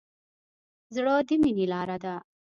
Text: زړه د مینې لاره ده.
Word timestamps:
زړه 0.95 1.13
د 1.27 1.29
مینې 1.41 1.65
لاره 1.73 1.97
ده. 2.03 2.15